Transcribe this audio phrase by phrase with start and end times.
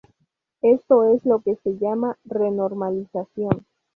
[0.63, 3.67] Esto es lo que se llama "renormalización".